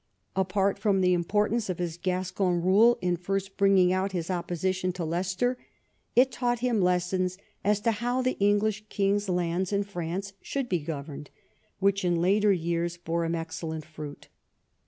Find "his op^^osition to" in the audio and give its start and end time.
4.13-5.05